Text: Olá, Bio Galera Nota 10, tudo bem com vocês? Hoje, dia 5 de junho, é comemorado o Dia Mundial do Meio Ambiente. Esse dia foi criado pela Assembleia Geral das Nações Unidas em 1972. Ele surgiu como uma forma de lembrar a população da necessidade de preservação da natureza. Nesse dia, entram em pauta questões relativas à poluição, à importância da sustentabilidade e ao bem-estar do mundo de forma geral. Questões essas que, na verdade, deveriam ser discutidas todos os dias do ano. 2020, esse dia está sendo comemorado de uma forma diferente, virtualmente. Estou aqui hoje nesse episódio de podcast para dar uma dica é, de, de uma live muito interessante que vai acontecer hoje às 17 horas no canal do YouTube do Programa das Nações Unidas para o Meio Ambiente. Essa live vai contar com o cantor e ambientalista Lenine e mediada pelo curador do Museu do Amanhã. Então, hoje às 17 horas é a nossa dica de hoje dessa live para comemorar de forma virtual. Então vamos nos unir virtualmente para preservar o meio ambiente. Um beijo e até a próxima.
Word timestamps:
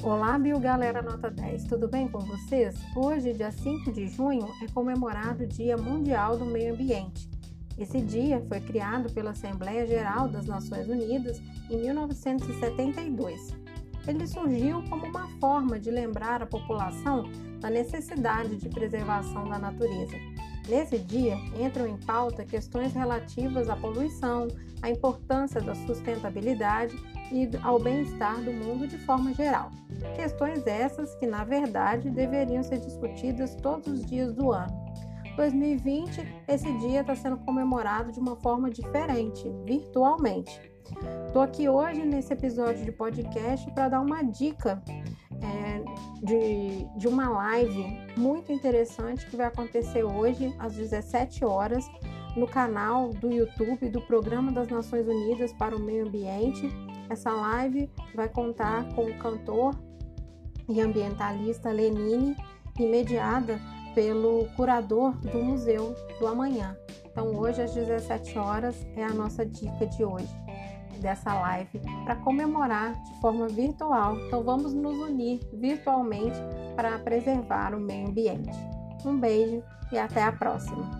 Olá, 0.00 0.38
Bio 0.38 0.60
Galera 0.60 1.02
Nota 1.02 1.28
10, 1.28 1.64
tudo 1.64 1.88
bem 1.88 2.06
com 2.06 2.20
vocês? 2.20 2.76
Hoje, 2.94 3.32
dia 3.32 3.50
5 3.50 3.90
de 3.90 4.06
junho, 4.06 4.48
é 4.62 4.68
comemorado 4.72 5.42
o 5.42 5.46
Dia 5.46 5.76
Mundial 5.76 6.38
do 6.38 6.46
Meio 6.46 6.72
Ambiente. 6.72 7.28
Esse 7.76 8.00
dia 8.00 8.40
foi 8.48 8.60
criado 8.60 9.12
pela 9.12 9.32
Assembleia 9.32 9.84
Geral 9.88 10.28
das 10.28 10.46
Nações 10.46 10.88
Unidas 10.88 11.42
em 11.68 11.78
1972. 11.78 13.48
Ele 14.06 14.24
surgiu 14.28 14.84
como 14.88 15.04
uma 15.04 15.28
forma 15.40 15.80
de 15.80 15.90
lembrar 15.90 16.42
a 16.42 16.46
população 16.46 17.24
da 17.58 17.68
necessidade 17.68 18.56
de 18.56 18.68
preservação 18.68 19.48
da 19.48 19.58
natureza. 19.58 20.16
Nesse 20.68 20.98
dia, 20.98 21.34
entram 21.58 21.88
em 21.88 21.96
pauta 21.96 22.44
questões 22.44 22.92
relativas 22.92 23.68
à 23.68 23.74
poluição, 23.74 24.46
à 24.80 24.90
importância 24.90 25.60
da 25.60 25.74
sustentabilidade 25.74 26.96
e 27.30 27.48
ao 27.62 27.78
bem-estar 27.78 28.40
do 28.42 28.52
mundo 28.52 28.86
de 28.86 28.98
forma 28.98 29.32
geral. 29.34 29.70
Questões 30.14 30.66
essas 30.66 31.14
que, 31.16 31.26
na 31.26 31.44
verdade, 31.44 32.10
deveriam 32.10 32.62
ser 32.62 32.78
discutidas 32.78 33.54
todos 33.56 33.86
os 33.88 34.04
dias 34.04 34.34
do 34.34 34.52
ano. 34.52 34.88
2020, 35.36 36.26
esse 36.48 36.72
dia 36.78 37.00
está 37.00 37.14
sendo 37.14 37.36
comemorado 37.38 38.10
de 38.10 38.18
uma 38.18 38.36
forma 38.36 38.68
diferente, 38.70 39.48
virtualmente. 39.64 40.60
Estou 41.26 41.42
aqui 41.42 41.68
hoje 41.68 42.04
nesse 42.04 42.32
episódio 42.32 42.84
de 42.84 42.90
podcast 42.90 43.70
para 43.72 43.88
dar 43.88 44.00
uma 44.00 44.22
dica 44.22 44.82
é, 45.40 45.80
de, 46.24 46.84
de 46.96 47.06
uma 47.06 47.28
live 47.28 48.00
muito 48.16 48.50
interessante 48.50 49.26
que 49.26 49.36
vai 49.36 49.46
acontecer 49.46 50.02
hoje 50.02 50.52
às 50.58 50.74
17 50.74 51.44
horas 51.44 51.84
no 52.36 52.46
canal 52.46 53.10
do 53.10 53.30
YouTube 53.30 53.88
do 53.90 54.00
Programa 54.00 54.50
das 54.50 54.68
Nações 54.68 55.06
Unidas 55.06 55.52
para 55.52 55.76
o 55.76 55.78
Meio 55.78 56.06
Ambiente. 56.06 56.68
Essa 57.10 57.30
live 57.30 57.90
vai 58.14 58.28
contar 58.28 58.92
com 58.94 59.04
o 59.06 59.18
cantor 59.18 59.74
e 60.68 60.80
ambientalista 60.80 61.70
Lenine 61.70 62.36
e 62.78 62.86
mediada 62.86 63.58
pelo 63.94 64.46
curador 64.54 65.12
do 65.18 65.38
Museu 65.38 65.94
do 66.18 66.26
Amanhã. 66.26 66.76
Então, 67.04 67.34
hoje 67.34 67.62
às 67.62 67.74
17 67.74 68.38
horas 68.38 68.86
é 68.94 69.02
a 69.02 69.12
nossa 69.12 69.44
dica 69.44 69.86
de 69.86 70.04
hoje 70.04 70.28
dessa 70.98 71.32
live 71.34 71.80
para 72.04 72.16
comemorar 72.16 72.92
de 73.02 73.20
forma 73.20 73.48
virtual. 73.48 74.18
Então 74.18 74.42
vamos 74.42 74.74
nos 74.74 74.98
unir 74.98 75.40
virtualmente 75.52 76.38
para 76.76 76.98
preservar 76.98 77.74
o 77.74 77.80
meio 77.80 78.08
ambiente. 78.08 78.50
Um 79.04 79.18
beijo 79.18 79.62
e 79.92 79.98
até 79.98 80.22
a 80.22 80.32
próxima. 80.32 80.90